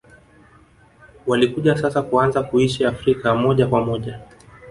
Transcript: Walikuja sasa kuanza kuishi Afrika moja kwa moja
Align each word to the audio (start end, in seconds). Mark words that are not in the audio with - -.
Walikuja 1.27 1.77
sasa 1.77 2.01
kuanza 2.01 2.43
kuishi 2.43 2.85
Afrika 2.85 3.35
moja 3.35 3.67
kwa 3.67 3.85
moja 3.85 4.19